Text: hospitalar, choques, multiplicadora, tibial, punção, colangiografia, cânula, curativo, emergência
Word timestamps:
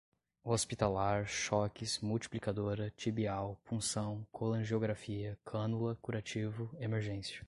hospitalar, 0.43 1.27
choques, 1.27 1.99
multiplicadora, 1.99 2.91
tibial, 2.97 3.55
punção, 3.63 4.25
colangiografia, 4.31 5.37
cânula, 5.45 5.95
curativo, 6.01 6.75
emergência 6.79 7.39